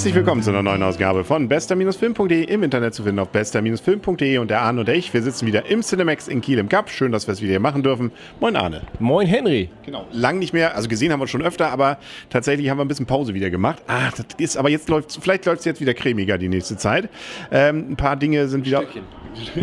[0.00, 4.48] Herzlich willkommen zu einer neuen Ausgabe von bester-film.de im Internet zu finden auf bester-film.de und
[4.48, 6.88] der Arne und ich, wir sitzen wieder im Cinemax in Kiel im Cup.
[6.88, 8.10] Schön, dass wir es wieder hier machen dürfen.
[8.40, 8.80] Moin Arne.
[8.98, 9.68] Moin Henry.
[9.84, 10.06] Genau.
[10.10, 11.98] Lang nicht mehr, also gesehen haben wir schon öfter, aber
[12.30, 13.82] tatsächlich haben wir ein bisschen Pause wieder gemacht.
[13.88, 17.10] Ah, das ist, aber jetzt läuft vielleicht läuft es jetzt wieder cremiger die nächste Zeit.
[17.52, 18.78] Ähm, ein paar Dinge sind wieder.
[18.78, 19.02] Stückchen.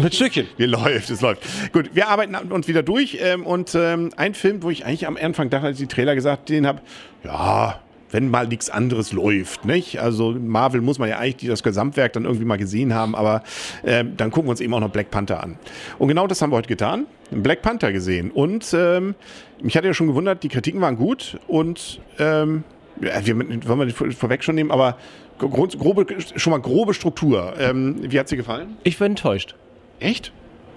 [0.03, 0.47] Mit Stückchen.
[0.57, 1.73] Wir läuft, es läuft.
[1.73, 5.17] Gut, wir arbeiten uns wieder durch ähm, und ähm, ein Film, wo ich eigentlich am
[5.17, 6.81] Anfang dachte, als ich die Trailer gesagt, den habe,
[7.23, 7.79] ja,
[8.11, 9.99] wenn mal nichts anderes läuft, nicht?
[9.99, 13.43] Also Marvel muss man ja eigentlich das Gesamtwerk dann irgendwie mal gesehen haben, aber
[13.83, 15.57] äh, dann gucken wir uns eben auch noch Black Panther an.
[15.97, 18.31] Und genau das haben wir heute getan, Black Panther gesehen.
[18.31, 19.15] Und ähm,
[19.61, 22.63] mich hatte ja schon gewundert, die Kritiken waren gut und ähm,
[23.01, 24.97] ja, wir wollen wir nicht vorweg schon nehmen, aber
[25.37, 27.53] grobe, schon mal grobe Struktur.
[27.59, 28.77] Ähm, wie hat sie gefallen?
[28.83, 29.55] Ich bin enttäuscht.
[29.99, 30.31] Echt?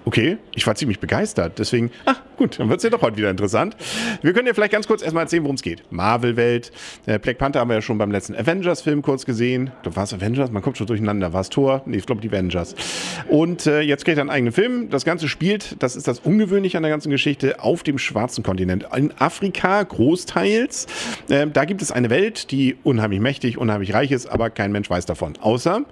[0.05, 1.59] Okay, ich war ziemlich begeistert.
[1.59, 3.77] Deswegen, ach gut, dann wird es ja doch heute wieder interessant.
[4.23, 5.83] Wir können ja vielleicht ganz kurz erstmal erzählen, worum es geht.
[5.91, 6.73] Marvel-Welt.
[7.05, 9.71] Äh, Black Panther haben wir ja schon beim letzten Avengers-Film kurz gesehen.
[9.85, 10.51] War es Avengers?
[10.51, 11.35] Man kommt schon durcheinander.
[11.35, 11.83] War es Thor?
[11.85, 12.75] Nee, ich glaube die Avengers.
[13.29, 14.89] Und äh, jetzt kriegt er einen eigenen Film.
[14.89, 18.87] Das Ganze spielt, das ist das Ungewöhnliche an der ganzen Geschichte, auf dem schwarzen Kontinent.
[18.97, 20.87] In Afrika großteils.
[21.29, 24.89] Äh, da gibt es eine Welt, die unheimlich mächtig, unheimlich reich ist, aber kein Mensch
[24.89, 25.35] weiß davon.
[25.43, 25.83] Außer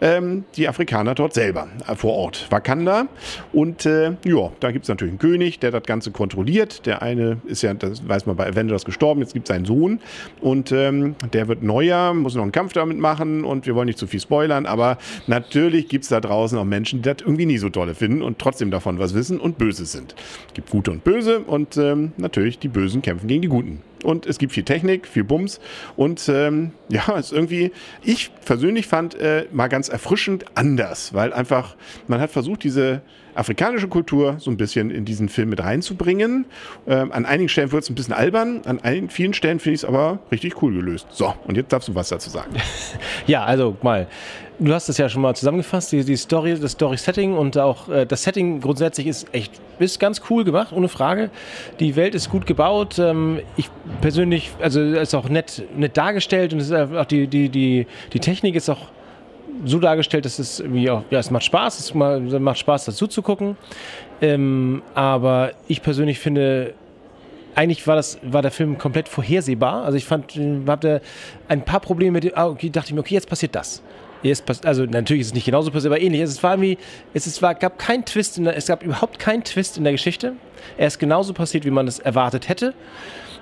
[0.00, 2.48] ähm, die Afrikaner dort selber, äh, vor Ort.
[2.50, 3.06] Wakanda.
[3.52, 6.86] Und äh, ja, da gibt es natürlich einen König, der das Ganze kontrolliert.
[6.86, 10.00] Der eine ist ja, das weiß man bei Avengers gestorben, jetzt gibt es seinen Sohn
[10.40, 13.98] und ähm, der wird neuer, muss noch einen Kampf damit machen und wir wollen nicht
[13.98, 17.58] zu viel spoilern, aber natürlich gibt es da draußen auch Menschen, die das irgendwie nie
[17.58, 20.14] so tolle finden und trotzdem davon was wissen und böse sind.
[20.48, 24.26] Es gibt Gute und Böse und ähm, natürlich die Bösen kämpfen gegen die Guten und
[24.26, 25.60] es gibt viel Technik, viel Bums
[25.96, 31.32] und ähm, ja, es ist irgendwie, ich persönlich fand äh, mal ganz erfrischend anders, weil
[31.32, 31.76] einfach
[32.06, 33.02] man hat versucht, diese
[33.34, 36.46] afrikanische Kultur so ein bisschen in diesen Film mit reinzubringen.
[36.86, 39.82] Ähm, an einigen Stellen wird es ein bisschen albern, an einigen, vielen Stellen finde ich
[39.82, 41.06] es aber richtig cool gelöst.
[41.10, 42.52] So, und jetzt darfst du was dazu sagen.
[43.26, 44.08] Ja, also mal,
[44.58, 48.06] du hast es ja schon mal zusammengefasst, die, die Story, das Story-Setting und auch äh,
[48.06, 51.30] das Setting grundsätzlich ist echt, ist ganz cool gemacht, ohne Frage.
[51.80, 52.98] Die Welt ist gut gebaut.
[52.98, 53.70] Ähm, ich
[54.00, 58.20] persönlich, also ist auch nett, nett dargestellt und es ist auch die, die, die, die
[58.20, 58.88] Technik ist auch
[59.64, 63.22] so dargestellt, dass es irgendwie auch, ja, es macht Spaß, es macht Spaß dazu zu
[63.22, 63.56] gucken.
[64.20, 66.74] Ähm, aber ich persönlich finde,
[67.54, 69.84] eigentlich war das war der Film komplett vorhersehbar.
[69.84, 71.02] Also ich fand, hatte
[71.48, 73.82] ein paar Probleme mit ah, okay, dachte ich mir, okay, jetzt passiert das.
[74.22, 76.20] Jetzt pass also natürlich ist es nicht genauso passiert, aber ähnlich.
[76.20, 76.78] Es war irgendwie,
[77.12, 80.34] es ist, war, gab kein Twist, der, es gab überhaupt keinen Twist in der Geschichte.
[80.76, 82.74] Er ist genauso passiert, wie man es erwartet hätte.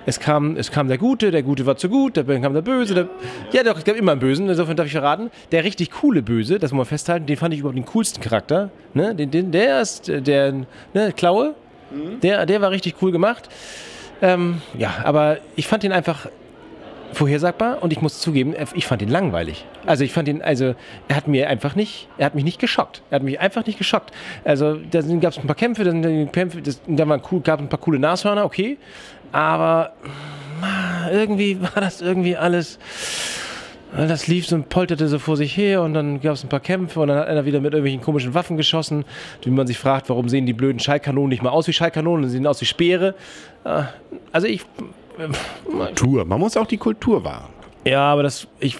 [0.05, 2.95] Es kam, es kam der Gute, der Gute war zu gut, dann kam der Böse.
[2.95, 3.09] Der,
[3.51, 5.29] ja, doch, es gab immer einen Bösen, insofern darf ich verraten.
[5.51, 8.71] Der richtig coole Böse, das muss man festhalten, den fand ich überhaupt den coolsten Charakter.
[8.95, 9.13] Ne?
[9.13, 10.53] Den, den, der ist, der,
[10.93, 11.53] ne, Klaue,
[11.91, 12.19] mhm.
[12.21, 13.49] der, der war richtig cool gemacht.
[14.23, 16.27] Ähm, ja, aber ich fand ihn einfach
[17.13, 19.65] vorhersagbar und ich muss zugeben, ich fand ihn langweilig.
[19.85, 20.75] Also ich fand ihn, also
[21.07, 23.01] er hat mir einfach nicht, er hat mich nicht geschockt.
[23.09, 24.11] Er hat mich einfach nicht geschockt.
[24.43, 27.99] Also da gab es ein paar Kämpfe, da, da waren cool, gab ein paar coole
[27.99, 28.77] Nashörner, okay,
[29.31, 29.93] aber
[31.11, 32.79] irgendwie war das irgendwie alles.
[33.95, 36.61] Das lief so und polterte so vor sich her und dann gab es ein paar
[36.61, 39.03] Kämpfe und dann hat einer wieder mit irgendwelchen komischen Waffen geschossen,
[39.43, 42.37] wie man sich fragt, warum sehen die blöden Schallkanonen nicht mal aus wie Schallkanonen, sie
[42.37, 43.15] sehen aus wie Speere.
[43.65, 43.83] Äh,
[44.31, 44.61] also ich.
[45.65, 47.49] Kultur, man muss auch die Kultur wahren.
[47.85, 48.77] Ja, aber das, ich,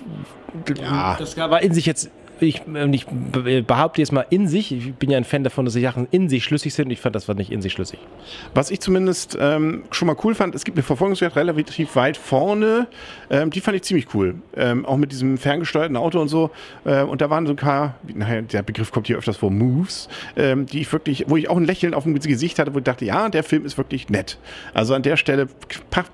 [0.79, 1.15] ja.
[1.17, 2.09] das war in sich jetzt
[2.41, 3.05] ich, ich
[3.65, 6.29] behaupte jetzt mal in sich, ich bin ja ein Fan davon, dass die Sachen in
[6.29, 6.91] sich schlüssig sind.
[6.91, 7.99] Ich fand, das war nicht in sich schlüssig.
[8.53, 12.87] Was ich zumindest ähm, schon mal cool fand, es gibt eine Verfolgungsjagd relativ weit vorne.
[13.29, 14.35] Ähm, die fand ich ziemlich cool.
[14.55, 16.51] Ähm, auch mit diesem ferngesteuerten Auto und so.
[16.85, 20.09] Äh, und da waren so ein paar, naja, der Begriff kommt hier öfters vor, Moves,
[20.35, 22.83] ähm, die ich wirklich, wo ich auch ein Lächeln auf dem Gesicht hatte, wo ich
[22.83, 24.37] dachte, ja, der Film ist wirklich nett.
[24.73, 25.47] Also an der Stelle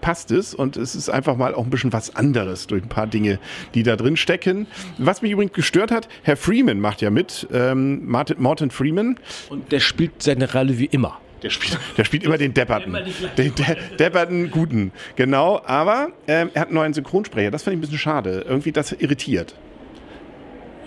[0.01, 3.07] passt es und es ist einfach mal auch ein bisschen was anderes durch ein paar
[3.07, 3.39] Dinge,
[3.73, 4.67] die da drin stecken.
[4.97, 9.17] Was mich übrigens gestört hat, Herr Freeman macht ja mit, ähm, Martin, Morton Freeman.
[9.49, 11.19] Und der spielt seine Rolle wie immer.
[11.43, 12.97] Der spielt, der spielt immer den Depperten.
[13.37, 13.65] Den De
[13.99, 14.91] Depperten Guten.
[15.15, 17.51] Genau, aber ähm, er hat einen neuen Synchronsprecher.
[17.51, 18.45] Das fand ich ein bisschen schade.
[18.47, 19.53] Irgendwie das irritiert.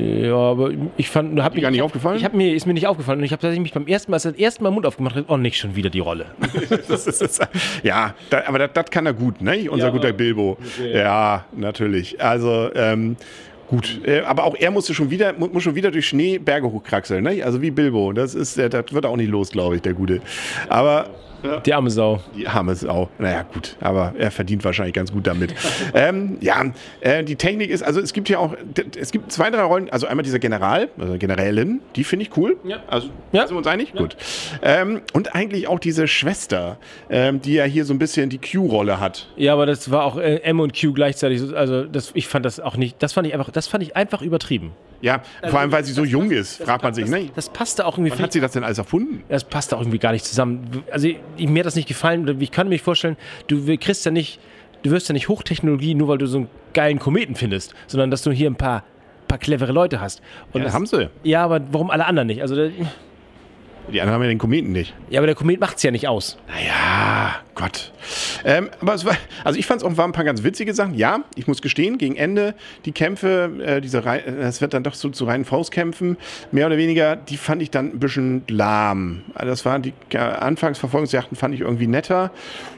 [0.01, 2.17] Ja, aber ich fand, hab mir gar nicht aufgefallen.
[2.17, 4.17] Ich habe mir ist mir nicht aufgefallen und ich habe tatsächlich mich beim ersten Mal,
[4.17, 6.27] als er das erste Mal Mund aufgemacht hat, oh nicht schon wieder die Rolle.
[6.89, 7.41] das ist, das,
[7.83, 9.71] ja, da, aber das, das, kann er gut, ne?
[9.71, 10.57] Unser ja, guter Bilbo.
[10.79, 10.99] Okay.
[10.99, 12.21] Ja, natürlich.
[12.23, 13.17] Also ähm,
[13.71, 17.45] Gut, äh, aber auch er musste schon wieder, muss schon wieder durch Schneeberge hochkraxeln, ne?
[17.45, 18.13] Also wie Bilbo.
[18.13, 20.21] Das ist, das wird auch nicht los, glaube ich, der Gute.
[20.69, 21.11] Aber
[21.43, 21.61] ja.
[21.61, 22.21] Die arme Sau.
[22.35, 23.09] Die arme Sau.
[23.19, 25.55] Naja, gut, aber er verdient wahrscheinlich ganz gut damit.
[25.95, 26.65] ähm, ja,
[27.01, 28.55] äh, die Technik ist, also es gibt ja auch,
[28.99, 32.57] es gibt zwei, drei Rollen, also einmal dieser General, also Generälin, die finde ich cool.
[32.65, 32.79] Ja.
[32.89, 33.47] Also, ja.
[33.47, 33.93] sind wir uns einig?
[33.95, 34.01] Ja.
[34.01, 34.17] Gut.
[34.63, 36.79] Ähm, und eigentlich auch diese Schwester,
[37.09, 39.29] ähm, die ja hier so ein bisschen die Q-Rolle hat.
[39.37, 42.59] Ja, aber das war auch äh, M und Q gleichzeitig, also das, ich fand das
[42.59, 44.73] auch nicht, das fand ich einfach, das das fand ich einfach übertrieben.
[45.03, 47.31] Ja, vor allem, weil sie so jung ist, fragt man sich, das, ne?
[47.35, 48.13] Das passte auch irgendwie.
[48.13, 49.23] Wann hat sie das denn alles erfunden?
[49.29, 50.85] Das passte auch irgendwie gar nicht zusammen.
[50.91, 52.41] Also ich, mir hat das nicht gefallen.
[52.41, 53.17] Ich kann mir vorstellen,
[53.47, 54.41] du kriegst ja nicht,
[54.83, 58.23] du wirst ja nicht Hochtechnologie, nur weil du so einen geilen Kometen findest, sondern dass
[58.23, 58.85] du hier ein paar,
[59.27, 60.21] paar clevere Leute hast.
[60.53, 61.09] Und ja, das haben sie.
[61.23, 62.43] Ja, aber warum alle anderen nicht?
[62.43, 62.71] Also
[63.89, 64.95] die anderen haben ja den Kometen nicht.
[65.09, 66.39] Ja, aber der Komet macht es ja nicht aus.
[66.49, 67.93] Naja, Gott.
[68.45, 70.95] Ähm, aber es war, also ich fand es auch waren ein paar ganz witzige Sachen.
[70.95, 72.55] Ja, ich muss gestehen, gegen Ende
[72.85, 76.17] die Kämpfe, äh, diese das wird dann doch so zu reinen Faustkämpfen,
[76.53, 79.23] mehr oder weniger, die fand ich dann ein bisschen lahm.
[79.35, 82.31] Also das waren die äh, Anfangsverfolgungsjachten fand ich irgendwie netter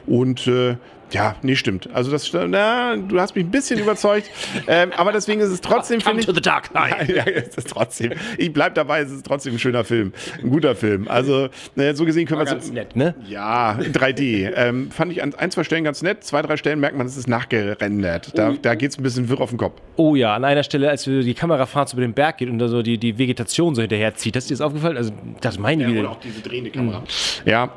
[0.05, 0.75] und äh,
[1.13, 1.89] ja, nee, stimmt.
[1.93, 4.29] Also das, na, du hast mich ein bisschen überzeugt,
[4.67, 6.25] ähm, aber deswegen ist es trotzdem, finde ich.
[6.25, 7.13] to the dark side.
[7.13, 8.13] Ja, ja, es ist trotzdem.
[8.37, 11.07] Ich bleib dabei, es ist trotzdem ein schöner Film, ein guter Film.
[11.07, 13.13] Also naja, so gesehen können wir ganz nett, ne?
[13.27, 14.51] Ja, 3D.
[14.55, 16.23] Ähm, fand ich an ein, zwei Stellen ganz nett.
[16.23, 18.37] Zwei, drei Stellen merkt man, es ist nachgerendert.
[18.37, 19.79] Da, da geht es ein bisschen wirr auf den Kopf.
[19.95, 22.67] Oh ja, an einer Stelle, als die Kamerafahrt so über den Berg geht und da
[22.67, 24.35] so die, die Vegetation so hinterher zieht.
[24.35, 24.97] Hast dir das aufgefallen?
[24.97, 25.11] Also,
[25.41, 25.99] das meine ja, Güte.
[26.01, 26.99] Oder auch diese drehende Kamera.
[26.99, 27.05] Mhm.
[27.45, 27.69] Ja.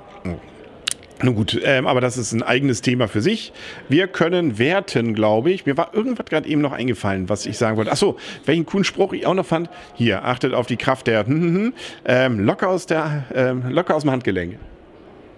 [1.22, 3.52] Nun gut, ähm, aber das ist ein eigenes Thema für sich.
[3.88, 5.64] Wir können werten, glaube ich.
[5.64, 7.90] Mir war irgendwas gerade eben noch eingefallen, was ich sagen wollte.
[7.90, 9.70] Achso, welchen coolen Spruch ich auch noch fand.
[9.94, 11.24] Hier, achtet auf die Kraft der
[12.04, 14.58] ähm, locker, aus der ähm, locker aus dem Handgelenk.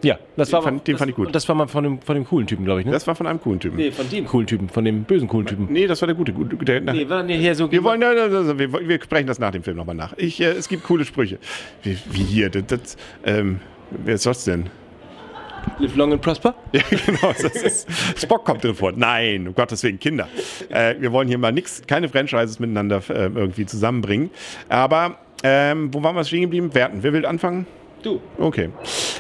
[0.03, 1.35] Ja, das den war fand, den das, fand ich gut.
[1.35, 2.87] Das war mal von dem, von dem coolen Typen, glaube ich.
[2.87, 2.93] Ne?
[2.93, 3.77] Das war von einem coolen Typen.
[3.77, 5.67] Nee, von dem coolen Typen, von dem bösen coolen Typen.
[5.71, 6.33] Nee, das war der gute.
[6.33, 9.77] Der, nee, war, nee, hier so wir, wollen, wir, wir sprechen das nach dem Film
[9.77, 10.15] nochmal nach.
[10.17, 11.39] Ich, äh, es gibt coole Sprüche.
[11.83, 13.61] Wie, wie hier, das, das ähm,
[13.91, 14.71] wer ist das denn?
[15.79, 16.55] Live long and prosper?
[16.73, 17.31] Ja, genau.
[17.31, 17.87] Ist,
[18.17, 18.93] Spock kommt drin vor.
[18.93, 20.29] Nein, um Gottes Willen, Kinder.
[20.69, 24.31] Äh, wir wollen hier mal nichts, keine Franchises miteinander äh, irgendwie zusammenbringen.
[24.69, 26.75] Aber ähm, wo waren wir stehen geblieben?
[26.75, 27.03] Werten.
[27.03, 27.67] Wer will anfangen?
[28.03, 28.21] Du.
[28.39, 28.71] Okay.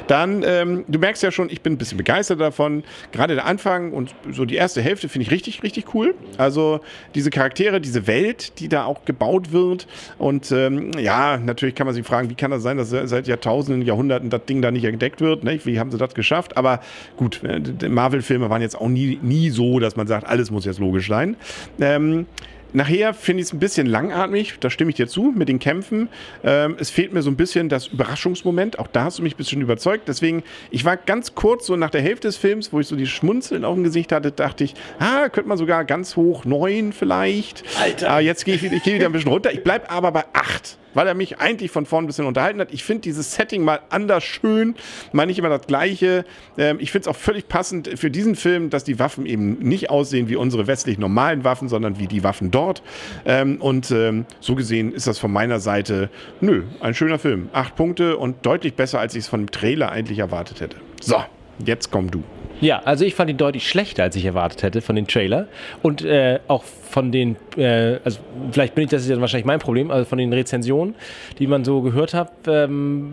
[0.06, 2.84] Dann, ähm, du merkst ja schon, ich bin ein bisschen begeistert davon.
[3.12, 6.14] Gerade der Anfang und so die erste Hälfte finde ich richtig, richtig cool.
[6.36, 6.80] Also
[7.14, 9.86] diese Charaktere, diese Welt, die da auch gebaut wird.
[10.18, 13.82] Und ähm, ja, natürlich kann man sich fragen, wie kann das sein, dass seit Jahrtausenden,
[13.82, 15.44] Jahrhunderten das Ding da nicht entdeckt wird?
[15.44, 15.58] Ne?
[15.64, 16.56] Wie haben sie das geschafft?
[16.56, 16.80] Aber
[17.16, 20.78] gut, äh, Marvel-Filme waren jetzt auch nie, nie so, dass man sagt, alles muss jetzt
[20.78, 21.36] logisch sein.
[21.80, 22.26] Ähm,
[22.72, 26.08] Nachher finde ich es ein bisschen langatmig, da stimme ich dir zu, mit den Kämpfen.
[26.44, 29.38] Ähm, es fehlt mir so ein bisschen das Überraschungsmoment, auch da hast du mich ein
[29.38, 30.08] bisschen überzeugt.
[30.08, 33.06] Deswegen, ich war ganz kurz so nach der Hälfte des Films, wo ich so die
[33.06, 37.64] Schmunzeln auf dem Gesicht hatte, dachte ich, ah, könnte man sogar ganz hoch neun vielleicht.
[37.80, 38.10] Alter.
[38.10, 39.52] Aber jetzt gehe ich, ich geh wieder ein bisschen runter.
[39.52, 42.72] Ich bleibe aber bei acht weil er mich eigentlich von vorn ein bisschen unterhalten hat.
[42.72, 44.74] Ich finde dieses Setting mal anders schön,
[45.12, 46.24] mal nicht immer das gleiche.
[46.58, 49.90] Ähm, ich finde es auch völlig passend für diesen Film, dass die Waffen eben nicht
[49.90, 52.82] aussehen wie unsere westlich normalen Waffen, sondern wie die Waffen dort.
[53.24, 56.10] Ähm, und ähm, so gesehen ist das von meiner Seite,
[56.40, 57.48] nö, ein schöner Film.
[57.52, 60.78] Acht Punkte und deutlich besser, als ich es von dem Trailer eigentlich erwartet hätte.
[61.00, 61.22] So,
[61.64, 62.24] jetzt komm du.
[62.60, 65.46] Ja, also ich fand ihn deutlich schlechter, als ich erwartet hätte von den Trailer.
[65.82, 68.18] Und äh, auch von den, äh, also
[68.52, 70.94] vielleicht bin ich, das ist ja wahrscheinlich mein Problem, also von den Rezensionen,
[71.38, 73.12] die man so gehört hat, ähm,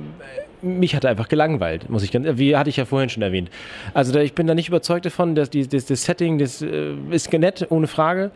[0.62, 3.50] mich hat er einfach gelangweilt, muss ich ganz, wie hatte ich ja vorhin schon erwähnt.
[3.94, 6.94] Also da, ich bin da nicht überzeugt davon, dass die, das, das Setting, das äh,
[7.12, 8.31] ist nett, ohne Frage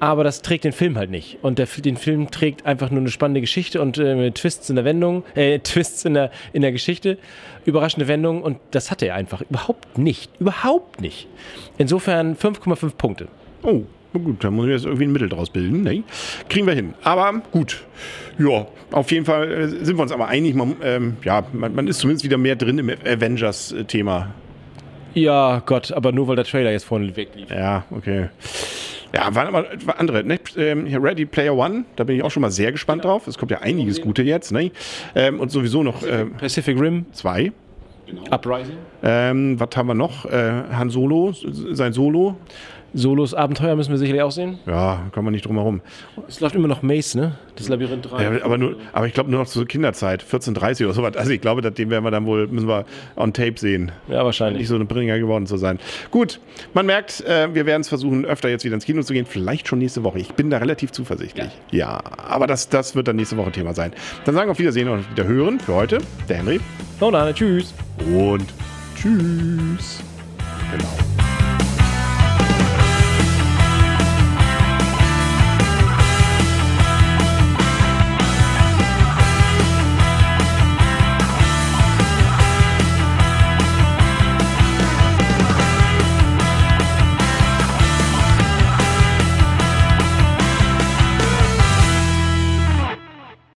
[0.00, 1.38] aber das trägt den Film halt nicht.
[1.42, 4.84] Und der, den Film trägt einfach nur eine spannende Geschichte und äh, Twists in der
[4.84, 7.18] Wendung, äh, Twists in der, in der Geschichte,
[7.64, 10.30] überraschende Wendungen und das hatte er einfach überhaupt nicht.
[10.38, 11.28] Überhaupt nicht.
[11.78, 13.28] Insofern 5,5 Punkte.
[13.62, 13.82] Oh,
[14.12, 15.82] gut, da muss ich jetzt irgendwie ein Mittel draus bilden.
[15.82, 16.02] Nee.
[16.48, 16.94] Kriegen wir hin.
[17.02, 17.84] Aber gut.
[18.38, 20.54] Ja, auf jeden Fall äh, sind wir uns aber einig.
[20.54, 24.34] Man, ähm, ja, man, man ist zumindest wieder mehr drin im Avengers-Thema.
[25.14, 27.50] Ja, Gott, aber nur weil der Trailer jetzt vorne weglief.
[27.50, 28.28] Ja, okay.
[29.16, 30.24] Ja, waren aber andere.
[30.24, 30.38] Ne?
[30.58, 33.14] Ähm, Ready Player One, da bin ich auch schon mal sehr gespannt genau.
[33.14, 33.26] drauf.
[33.26, 34.52] Es kommt ja einiges Gute jetzt.
[34.52, 34.72] Ne?
[35.14, 36.02] Ähm, und sowieso noch.
[36.06, 37.50] Ähm, Pacific Rim 2.
[38.06, 38.22] Genau.
[38.30, 38.76] Uprising.
[39.02, 40.26] Ähm, was haben wir noch?
[40.26, 42.36] Äh, Han Solo, sein Solo.
[42.96, 44.58] Solos Abenteuer müssen wir sicherlich auch sehen.
[44.64, 45.82] Ja, kommen wir nicht drum herum.
[46.28, 47.32] Es läuft immer noch Mace, ne?
[47.54, 48.22] Das Labyrinth 3.
[48.22, 51.14] Ja, aber, nur, aber ich glaube nur noch zur Kinderzeit, 14.30 oder sowas.
[51.14, 52.86] Also ich glaube, den werden wir dann wohl, müssen wir
[53.16, 53.92] on tape sehen.
[54.08, 54.60] Ja, wahrscheinlich.
[54.60, 55.78] Nicht so ein Bringer geworden zu sein.
[56.10, 56.40] Gut,
[56.72, 59.26] man merkt, äh, wir werden es versuchen, öfter jetzt wieder ins Kino zu gehen.
[59.26, 60.18] Vielleicht schon nächste Woche.
[60.18, 61.50] Ich bin da relativ zuversichtlich.
[61.70, 63.92] Ja, ja aber das, das wird dann nächste Woche Thema sein.
[64.24, 65.98] Dann sagen wir auf Wiedersehen und wieder hören für heute.
[66.30, 66.60] Der Henry.
[67.00, 67.74] Oh nein, tschüss.
[68.10, 68.46] Und
[68.96, 70.02] tschüss.
[70.72, 71.15] Genau.